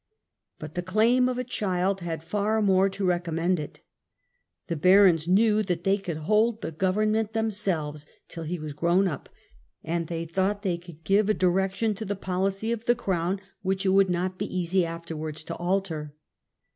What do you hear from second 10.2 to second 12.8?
thought they could give a direction to the policy